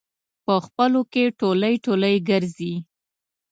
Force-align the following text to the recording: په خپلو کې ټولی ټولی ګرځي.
په 0.45 0.53
خپلو 0.65 0.99
کې 1.11 1.23
ټولی 1.39 1.73
ټولی 1.85 2.15
ګرځي. 2.29 2.73